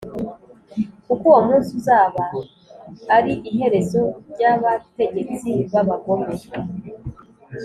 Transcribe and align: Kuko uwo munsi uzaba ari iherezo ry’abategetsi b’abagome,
Kuko 1.07 1.23
uwo 1.31 1.41
munsi 1.47 1.69
uzaba 1.79 2.21
ari 3.17 3.33
iherezo 3.49 4.01
ry’abategetsi 4.31 5.49
b’abagome, 5.71 6.35